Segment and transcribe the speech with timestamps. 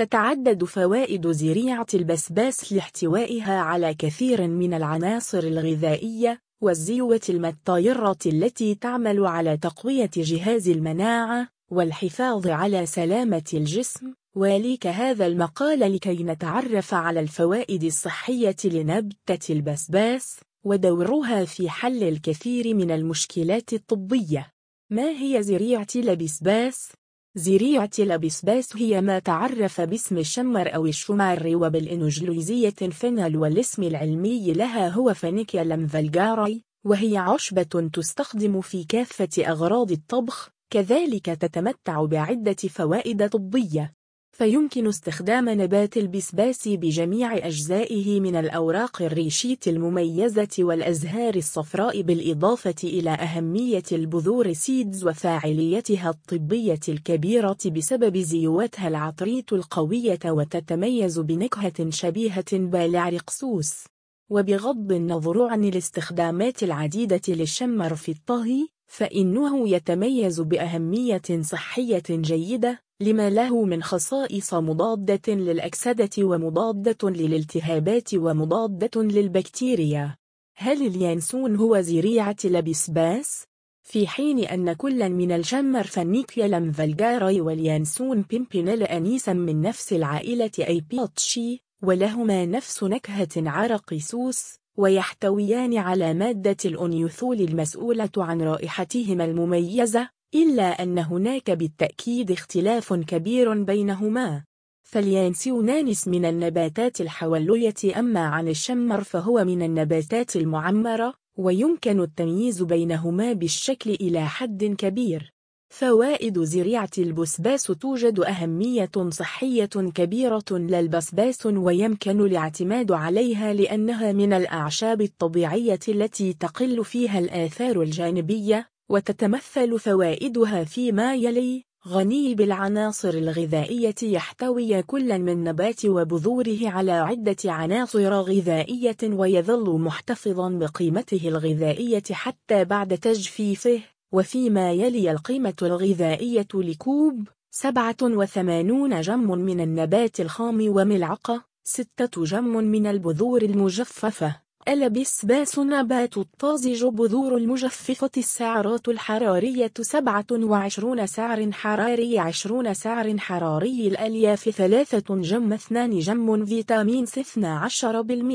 [0.00, 9.56] تتعدد فوائد زريعة البسباس لاحتوائها على كثير من العناصر الغذائية والزيوة المطايرة التي تعمل على
[9.56, 18.56] تقوية جهاز المناعة والحفاظ على سلامة الجسم وليك هذا المقال لكي نتعرف على الفوائد الصحية
[18.64, 24.52] لنبتة البسباس ودورها في حل الكثير من المشكلات الطبية
[24.90, 26.92] ما هي زريعة البسباس؟
[27.34, 35.14] زريعة البسباس هي ما تعرف باسم الشمر أو الشمار وبالإنجليزية fennel والاسم العلمي لها هو
[35.14, 43.99] Foeniculum vulgare وهي عشبة تستخدم في كافة أغراض الطبخ كذلك تتمتع بعدة فوائد طبية.
[44.40, 53.82] فيمكن استخدام نبات البسباس بجميع أجزائه من الأوراق الريشية المميزة والأزهار الصفراء بالإضافة إلى أهمية
[53.92, 63.84] البذور seeds وفاعليتها الطبية الكبيرة بسبب زيوتها العطرية القوية وتتميز بنكهة شبيهة بالعرقسوس.
[64.30, 73.64] وبغض النظر عن الاستخدامات العديدة للشمر في الطهي فإنه يتميز بأهمية صحية جيدة لما له
[73.64, 80.16] من خصائص مضادة للأكسدة ومضادة للالتهابات ومضادة للبكتيريا
[80.56, 83.44] هل اليانسون هو زريعة لبسباس؟
[83.82, 90.80] في حين أن كل من الشمر فنيكيلم فالجاري واليانسون بيمبينيل أنيسا من نفس العائلة أي
[90.80, 100.82] بيوتشي ولهما نفس نكهة عرق سوس ويحتويان على مادة الأنيوثول المسؤولة عن رائحتهما المميزة إلا
[100.82, 104.44] أن هناك بالتأكيد اختلاف كبير بينهما.
[104.82, 113.90] فاليانسون من النباتات الحولية أما عن الشمر فهو من النباتات المعمرة ويمكن التمييز بينهما بالشكل
[113.90, 115.32] إلى حد كبير.
[115.70, 125.80] فوائد زريعة البسباس توجد أهمية صحية كبيرة للبسباس ويمكن الاعتماد عليها لأنها من الأعشاب الطبيعية
[125.88, 128.70] التي تقل فيها الآثار الجانبية.
[128.90, 138.12] وتتمثل فوائدها فيما يلي غني بالعناصر الغذائية يحتوي كل من نبات وبذوره على عدة عناصر
[138.12, 143.80] غذائية ويظل محتفظا بقيمته الغذائية حتى بعد تجفيفه.
[144.12, 153.42] وفيما يلي القيمة الغذائية لكوب 87 جم من النبات الخام وملعقة 6 جم من البذور
[153.42, 154.49] المجففة.
[154.70, 165.02] البسباس نبات الطازج بذور المجففة السعرات الحرارية 27 سعر حراري 20 سعر حراري الألياف 3
[165.08, 167.12] جم 2 جم فيتامين 12%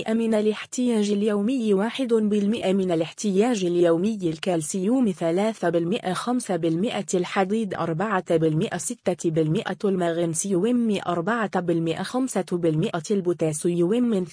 [0.09, 5.19] من الاحتياج اليومي 1% من الاحتياج اليومي الكالسيوم 3% 5%
[7.15, 7.81] الحديد 4% 6%
[9.85, 11.09] المغنسيوم 4% 5%
[13.11, 14.27] البوتاسيوم 8%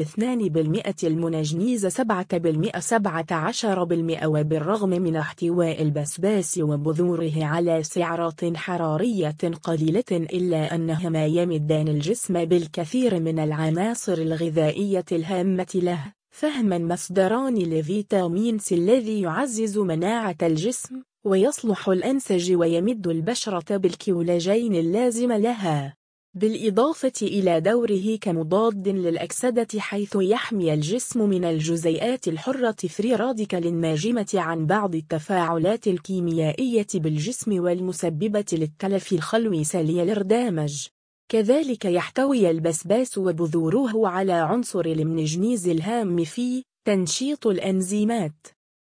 [0.00, 8.56] 2 بالمئة المنجنيز سبعة بالمئة سبعة عشر بالمئة وبالرغم من احتواء البسباس وبذوره على سعرات
[8.56, 18.58] حرارية قليلة إلا أنهما يمدان الجسم بالكثير من العناصر الغذائية الهامة له فهما مصدران لفيتامين
[18.58, 25.99] سي الذي يعزز مناعة الجسم ويصلح الأنسجة ويمد البشرة بالكولاجين اللازم لها.
[26.34, 34.66] بالإضافة إلى دوره كمضاد للأكسدة حيث يحمي الجسم من الجزيئات الحرة free radical الناجمة عن
[34.66, 40.86] بعض التفاعلات الكيميائية بالجسم والمسببة للتلف الخلوي cellular damage.
[41.28, 48.46] كذلك يحتوي البسباس وبذوره على عنصر المنجنيز الهام في تنشيط الأنزيمات.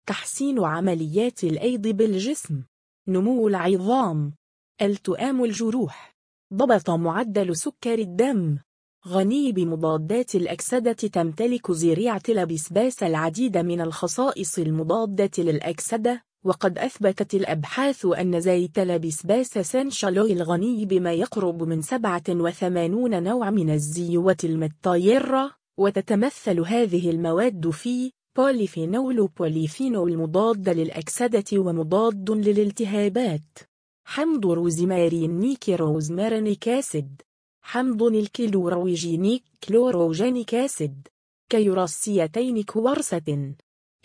[0.07, 2.63] تحسين عمليات الأيض بالجسم.
[3.07, 4.33] نمو العظام.
[4.81, 6.15] التئام الجروح.
[6.53, 8.57] ضبط معدل سكر الدم.
[9.07, 18.39] غني بمضادات الأكسدة تمتلك زريعة البسباس العديد من الخصائص المضادة للأكسدة وقد أثبتت الأبحاث أن
[18.39, 27.69] زيت البسباس سنشالوي الغني بما يقرب من 87 نوع من الزيوت المطايرة وتتمثل هذه المواد
[27.69, 33.70] في بوليفينول polyphenol مضاد للأكسدة ومضاد للالتهابات.
[34.05, 37.21] حمض روزمارينيك rosmarinic acid
[37.61, 41.07] حمض الكلوروجينيك chlorogenic acid
[41.49, 43.55] كيراسيتين quercetin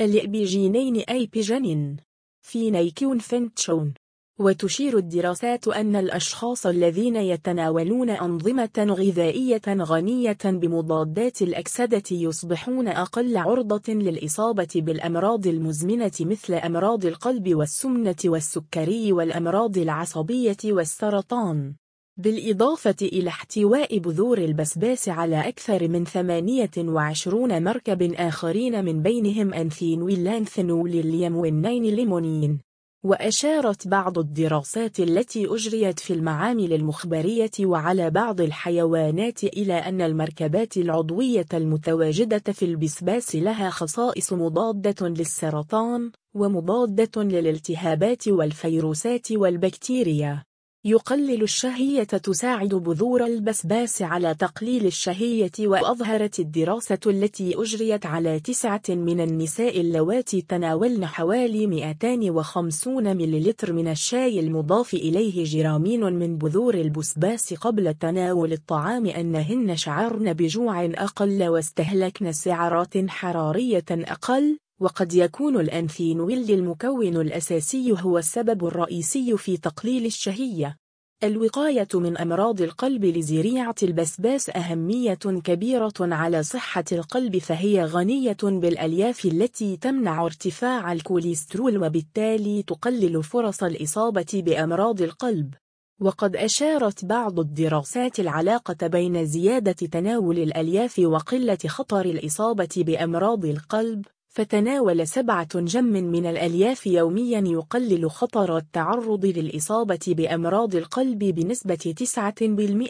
[0.00, 1.96] الأبيجينين apigenin
[2.42, 3.94] فينيكون fenchone.
[4.38, 14.68] وتشير الدراسات أن الأشخاص الذين يتناولون أنظمة غذائية غنية بمضادات الأكسدة يصبحون أقل عرضة للإصابة
[14.74, 21.74] بالأمراض المزمنة مثل أمراض القلب والسمنة والسكري والأمراض العصبية والسرطان.
[22.16, 30.90] بالإضافة إلى احتواء بذور البسباس على أكثر من 28 مركب آخرين من بينهم أنثينول لانثنول
[30.90, 32.66] الليم والنين ليمونين
[33.06, 41.46] وأشارت بعض الدراسات التي أجريت في المعامل المخبرية وعلى بعض الحيوانات إلى أن المركبات العضوية
[41.54, 50.44] المتواجدة في البسباس لها خصائص مضادة للسرطان ومضادة للالتهابات والفيروسات والبكتيريا.
[50.86, 59.20] يقلل الشهية تساعد بذور البسباس على تقليل الشهية وأظهرت الدراسة التي أجريت على تسعة من
[59.20, 67.94] النساء اللواتي تناولن حوالي 250 مللتر من الشاي المضاف إليه جرامين من بذور البسباس قبل
[67.94, 77.94] تناول الطعام أنهن شعرن بجوع أقل واستهلكن سعرات حرارية أقل وقد يكون الأنثينويل المكون الأساسي
[78.00, 80.76] هو السبب الرئيسي في تقليل الشهية.
[81.24, 85.14] الوقاية من أمراض القلب لزريعة البسباس أهمية
[85.44, 94.26] كبيرة على صحة القلب فهي غنية بالألياف التي تمنع ارتفاع الكوليسترول وبالتالي تقلل فرص الإصابة
[94.34, 95.54] بأمراض القلب.
[96.00, 104.04] وقد أشارت بعض الدراسات العلاقة بين زيادة تناول الألياف وقلة خطر الإصابة بأمراض القلب
[104.36, 111.94] فتناول سبعة جم من الألياف يوميا يقلل خطر التعرض للإصابة بأمراض القلب بنسبة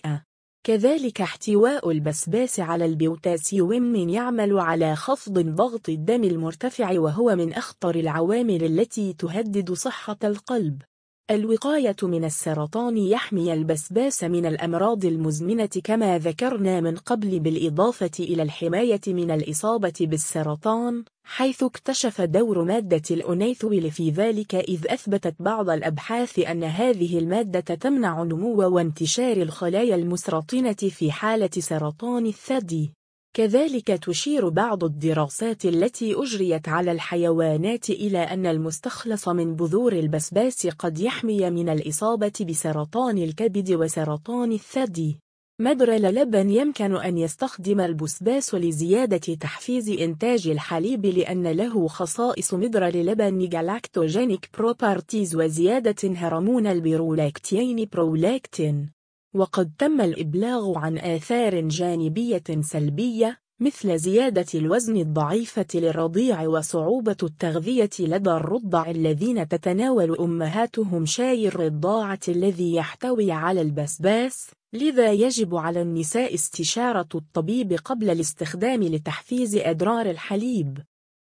[0.05, 0.25] 9%.
[0.65, 8.65] كذلك احتواء البسباس على البوتاسيوم يعمل على خفض ضغط الدم المرتفع وهو من أخطر العوامل
[8.65, 10.83] التي تهدد صحة القلب.
[11.31, 19.01] الوقاية من السرطان يحمي البسباس من الأمراض المزمنة كما ذكرنا من قبل بالإضافة إلى الحماية
[19.07, 26.65] من الإصابة بالسرطان حيث اكتشف دور مادة الأنيثويل في ذلك إذ أثبتت بعض الأبحاث أن
[26.65, 32.96] هذه المادة تمنع نمو وانتشار الخلايا المسرطنة في حالة سرطان الثدي.
[33.37, 40.99] كذلك تشير بعض الدراسات التي أجريت على الحيوانات إلى أن المستخلص من بذور البسباس قد
[40.99, 45.17] يحمي من الإصابة بسرطان الكبد وسرطان الثدي.
[45.61, 53.49] مدر للبن يمكن أن يستخدم البسباس لزيادة تحفيز إنتاج الحليب لأن له خصائص مدرل لبن
[53.49, 58.96] جلاكتوجينيك بروبارتيز وزيادة هرمون البرولاكتين برولاكتين.
[59.35, 68.31] وقد تم الإبلاغ عن آثار جانبية سلبية مثل زيادة الوزن الضعيفة للرضيع وصعوبة التغذية لدى
[68.31, 77.09] الرضع الذين تتناول أمهاتهم شاي الرضاعة الذي يحتوي على البسباس لذا يجب على النساء استشارة
[77.15, 80.79] الطبيب قبل الاستخدام لتحفيز أدرار الحليب.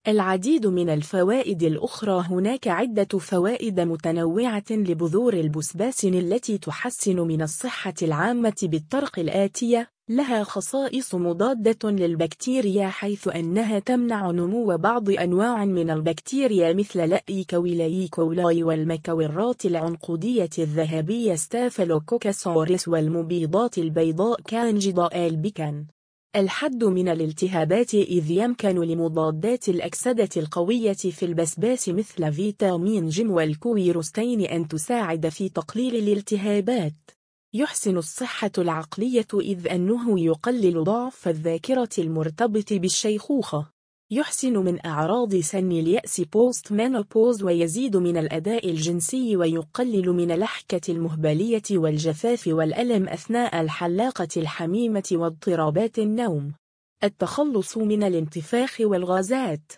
[0.08, 8.54] العديد من الفوائد الأخرى هناك عدة فوائد متنوعة لبذور البسباسن التي تحسن من الصحة العامة
[8.62, 17.08] بالطرق الآتية لها خصائص مضادة للبكتيريا حيث أنها تمنع نمو بعض أنواع من البكتيريا مثل
[17.08, 17.44] لأي
[18.10, 25.84] كولاي والمكورات العنقودية الذهبية Staphylococcus aureus والمبيضات البيضاء Candida albicans.
[26.36, 34.68] الحد من الالتهابات إذ يمكن لمضادات الأكسدة القوية في البسباس مثل فيتامين جيم والكويرسيتين أن
[34.68, 36.94] تساعد في تقليل الالتهابات.
[37.54, 43.71] يحسن الصحة العقلية إذ أنه يقلل ضعف الذاكرة المرتبط بالشيخوخة.
[44.12, 51.62] يحسن من أعراض سن اليأس post menopause ويزيد من الأداء الجنسي ويقلل من الحكة المهبلية
[51.70, 56.54] والجفاف والألم أثناء العلاقة الحميمة واضطرابات النوم.
[57.04, 59.72] التخلص من الانتفاخ والغازات.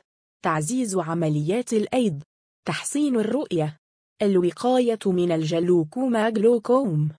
[0.44, 2.22] تعزيز عمليات الأيض.
[2.66, 3.76] تحسين الرؤية.
[4.22, 7.10] الوقاية من الجلوكوما جلوكوم.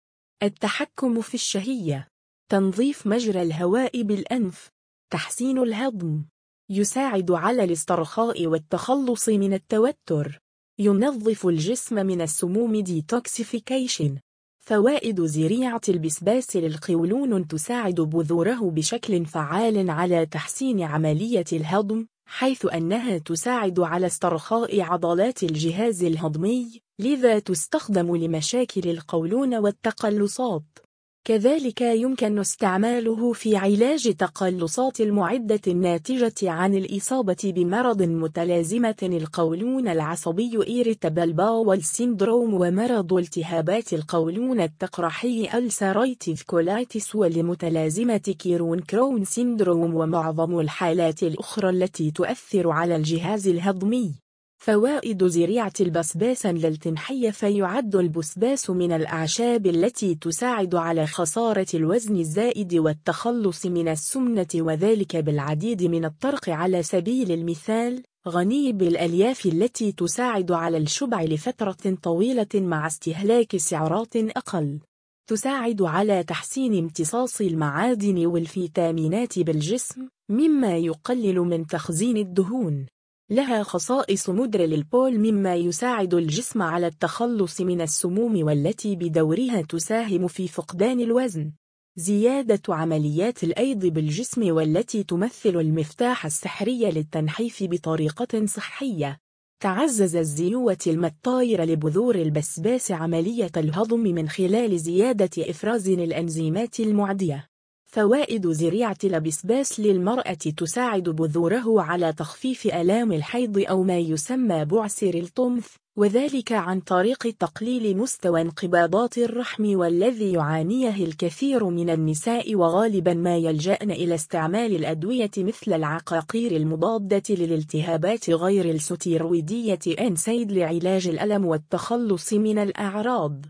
[0.44, 2.08] التحكم في الشهية.
[2.52, 4.70] تنظيف مجرى الهواء بالأنف.
[5.12, 6.26] تحسين الهضم.
[6.70, 10.40] يساعد على الاسترخاء والتخلص من التوتر.
[10.80, 14.18] ينظف الجسم من السموم detoxification
[14.60, 23.80] فوائد زريعة البسباس للقولون تساعد بذوره بشكل فعال على تحسين عملية الهضم حيث أنها تساعد
[23.80, 30.85] على استرخاء عضلات الجهاز الهضمي لذا تستخدم لمشاكل القولون والتقلصات.
[31.26, 41.34] كذلك يمكن استعماله في علاج تقلصات المعدة الناتجة عن الإصابة بمرض متلازمة القولون العصبي irritable
[41.34, 51.70] bowel syndrome ومرض التهابات القولون التقرحي ulcerative colitis ولمتلازمة كرون Crohn syndrome ومعظم الحالات الأخرى
[51.70, 54.25] التي تؤثر على الجهاز الهضمي.
[54.66, 63.66] فوائد زريعة البسباس للتنحيف يعد البسباس من الأعشاب التي تساعد على خسارة الوزن الزائد والتخلص
[63.66, 66.50] من السمنة وذلك بالعديد من الطرق.
[66.50, 74.80] على سبيل المثال غني بالألياف التي تساعد على الشبع لفترة طويلة مع استهلاك سعرات أقل.
[75.28, 82.86] تساعد على تحسين امتصاص المعادن والفيتامينات بالجسم مما يقلل من تخزين الدهون.
[83.30, 90.48] لها خصائص مدر للبول مما يساعد الجسم على التخلص من السموم والتي بدورها تساهم في
[90.48, 91.52] فقدان الوزن.
[91.96, 99.20] زيادة عمليات الأيض بالجسم والتي تمثل المفتاح السحري للتنحيف بطريقة صحية.
[99.60, 107.55] تعزز الزيوة المطاير لبذور البسباس عملية الهضم من خلال زيادة إفراز الأنزيمات المعدية.
[107.86, 115.68] فوائد زريعة البسباس للمرأة تساعد بذوره على تخفيف آلام الحيض أو ما يسمى بعسر الطمث
[115.98, 123.92] وذلك عن طريق تقليل مستوى انقباضات الرحم والذي يعانيه الكثير من النساء وغالبا ما يلجأن
[123.92, 133.46] إلى استعمال الأدوية مثل العقاقير المضادة للالتهابات غير الستيرويدية أنسيد لعلاج الألم والتخلص من الأعراض.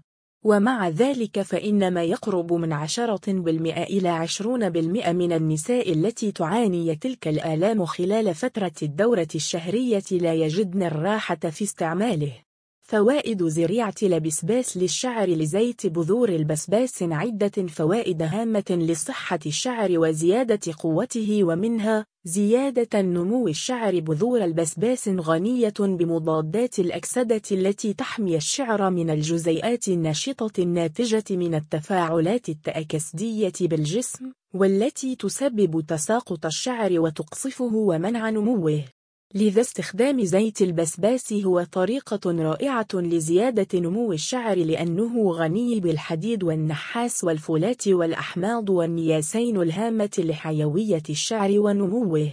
[0.46, 6.96] ومع ذلك فإن ما يقرب من عشرة بالمئة إلى عشرون بالمئة من النساء التي تعاني
[6.96, 12.45] تلك الآلام خلال فترة الدورة الشهرية لا يجدن الراحة في استعماله.
[12.88, 22.06] فوائد زريعة البسباس للشعر لزيت بذور البسباس عدة فوائد هامة لصحة الشعر وزيادة قوته ومنها
[22.26, 31.36] زيادة نمو الشعر بذور البسباس غنية بمضادات الأكسدة التي تحمي الشعر من الجزيئات الناشطة الناتجة
[31.36, 38.84] من التفاعلات التأكسدية بالجسم والتي تسبب تساقط الشعر وتقصفه ومنع نموه.
[39.34, 47.88] لذا استخدام زيت البسباس هو طريقة رائعة لزيادة نمو الشعر لأنه غني بالحديد والنحاس والفولات
[47.88, 52.32] والأحماض والنياسين الهامة لحيوية الشعر ونموه.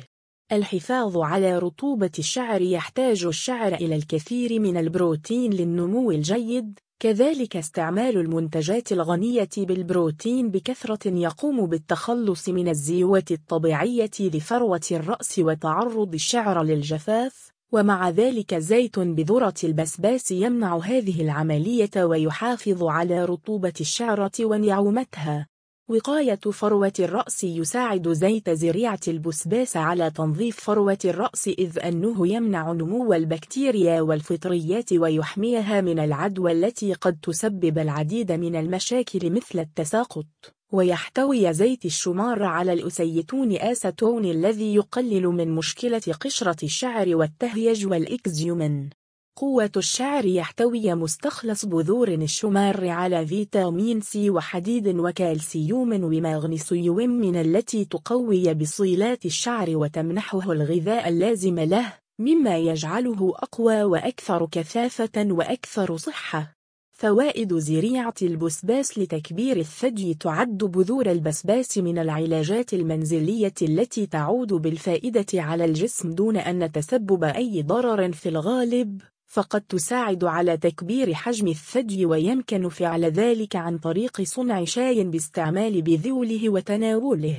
[0.52, 6.78] الحفاظ على رطوبة الشعر يحتاج الشعر إلى الكثير من البروتين للنمو الجيد.
[7.02, 16.62] كذلك استعمال المنتجات الغنية بالبروتين بكثرة يقوم بالتخلص من الزيوة الطبيعية لفروة الرأس وتعرض الشعر
[16.62, 25.51] للجفاف ومع ذلك زيت بذرة البسباس يمنع هذه العملية ويحافظ على رطوبة الشعرة ونعومتها.
[25.92, 33.14] وقاية فروة الرأس يساعد زيت زريعة البسباس على تنظيف فروة الرأس إذ أنه يمنع نمو
[33.14, 40.26] البكتيريا والفطريات ويحميها من العدوى التي قد تسبب العديد من المشاكل مثل التساقط.
[40.72, 48.88] ويحتوي زيت الشمار على الأسيتون آستون الذي يقلل من مشكلة قشرة الشعر والتهيج والإكزيما.
[49.36, 58.54] قوة الشعر يحتوي مستخلص بذور الشمار على فيتامين سي وحديد وكالسيوم ومغنيسيوم من التي تقوي
[58.54, 66.56] بصيلات الشعر وتمنحه الغذاء اللازم له مما يجعله أقوى وأكثر كثافة وأكثر صحة.
[66.92, 75.64] فوائد زريعة البسباس لتكبير الثدي تعد بذور البسباس من العلاجات المنزلية التي تعود بالفائدة على
[75.64, 79.02] الجسم دون أن تسبب أي ضرر في الغالب.
[79.32, 86.48] فقد تساعد على تكبير حجم الثدي ويمكن فعل ذلك عن طريق صنع شاي باستعمال بذوله
[86.48, 87.36] وتناوله.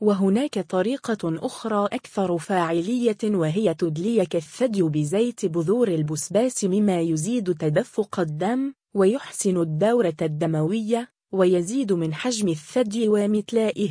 [0.00, 8.72] وهناك طريقة أخرى أكثر فاعلية وهي تدليك الثدي بزيت بذور البسباس مما يزيد تدفق الدم
[8.94, 13.90] ويحسن الدورة الدموية ويزيد من حجم الثدي ومتلائه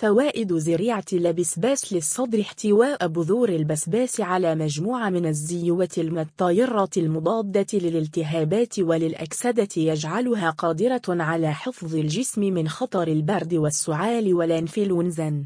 [0.00, 9.68] فوائد زريعة البسباس للصدر احتواء بذور البسباس على مجموعة من الزيوة المطايرة المضادة للالتهابات وللأكسدة
[9.76, 15.44] يجعلها قادرة على حفظ الجسم من خطر البرد والسعال والإنفلونزا.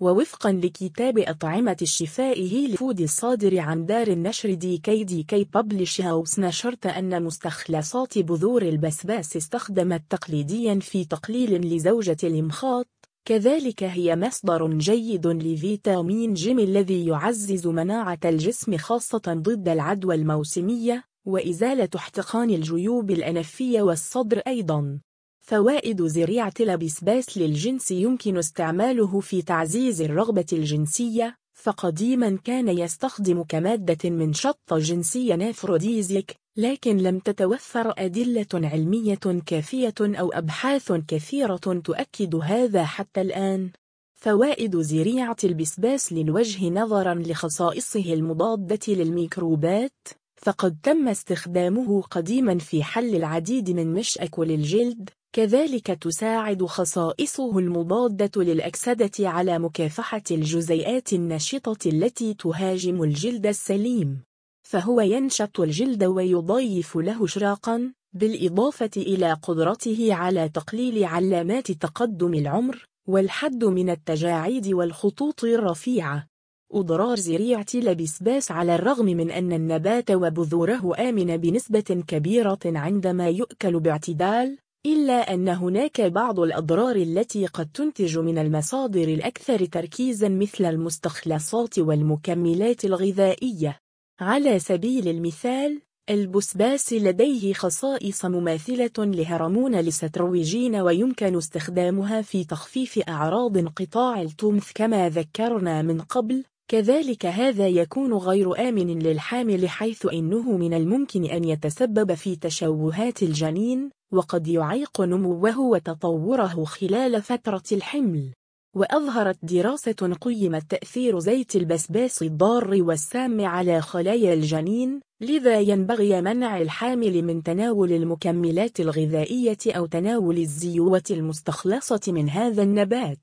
[0.00, 6.38] ووفقا لكتاب أطعمة الشفاء Healing Foods الصادر عن دار النشر دي كي DK Publishing House
[6.38, 12.95] نشرت أن مستخلصات بذور البسباس استخدمت تقليديا في تقليل لزوجة المخاط
[13.26, 21.88] كذلك هي مصدر جيد لفيتامين جيم الذي يعزز مناعة الجسم خاصة ضد العدوى الموسمية وإزالة
[21.96, 25.00] احتقان الجيوب الأنفية والصدر أيضا.
[25.40, 34.32] فوائد زريعة البسباس للجنس يمكن استعماله في تعزيز الرغبة الجنسية فقديما كان يستخدم كمادة من
[34.32, 43.20] شطة جنسية نافروديزيك لكن لم تتوفر أدلة علمية كافية أو أبحاث كثيرة تؤكد هذا حتى
[43.20, 43.70] الآن.
[44.14, 50.08] فوائد زريعة البسباس للوجه نظرا لخصائصه المضادة للميكروبات.
[50.36, 59.28] فقد تم استخدامه قديما في حل العديد من مشاكل الجلد كذلك تساعد خصائصه المضادة للأكسدة
[59.28, 64.22] على مكافحة الجزيئات النشطة التي تهاجم الجلد السليم.
[64.68, 73.64] فهو ينشط الجلد ويضيف له شراقا بالإضافة إلى قدرته على تقليل علامات تقدم العمر والحد
[73.64, 76.26] من التجاعيد والخطوط الرفيعة.
[76.72, 84.58] أضرار زريعة لبسباس على الرغم من أن النبات وبذوره آمن بنسبة كبيرة عندما يؤكل باعتدال
[84.86, 92.84] إلا أن هناك بعض الأضرار التي قد تنتج من المصادر الأكثر تركيزاً مثل المستخلصات والمكملات
[92.84, 93.85] الغذائية.
[94.20, 95.80] على سبيل المثال
[96.10, 105.82] البسباس لديه خصائص مماثلة لهرمون الاسترويجين ويمكن استخدامها في تخفيف أعراض انقطاع الطمث كما ذكرنا
[105.82, 112.36] من قبل كذلك هذا يكون غير آمن للحامل حيث إنه من الممكن أن يتسبب في
[112.36, 118.32] تشوهات الجنين وقد يعيق نموه وتطوره خلال فترة الحمل.
[118.76, 127.22] وأظهرت دراسة قيمت تأثير زيت البسباس الضار والسام على خلايا الجنين لذا ينبغي منع الحامل
[127.22, 133.18] من تناول المكملات الغذائية أو تناول الزيوت المستخلصة من هذا النبات.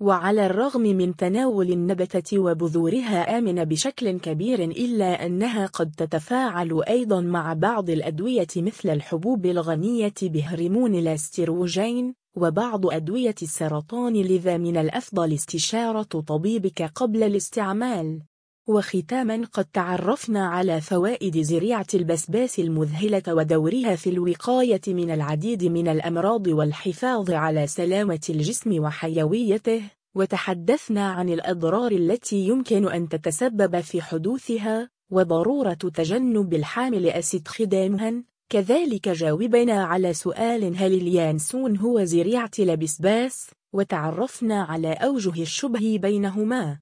[0.00, 7.52] وعلى الرغم من تناول النبتة وبذورها آمنة بشكل كبير إلا أنها قد تتفاعل أيضا مع
[7.52, 16.82] بعض الأدوية مثل الحبوب الغنية بهرمون الأستروجين وبعض أدوية السرطان لذا من الأفضل استشارة طبيبك
[16.82, 18.22] قبل الاستعمال.
[18.68, 26.46] وختاما قد تعرفنا على فوائد زريعة البسباس المذهلة ودورها في الوقاية من العديد من الأمراض
[26.46, 29.82] والحفاظ على سلامة الجسم وحيويته.
[30.14, 38.24] وتحدثنا عن الأضرار التي يمكن أن تتسبب في حدوثها وضرورة تجنب الحامل أسد خدامها.
[38.52, 46.78] كذلك جاوبنا على سؤال هل اليانسون هو زريعة البسباس وتعرفنا على أوجه الشبه بينهما.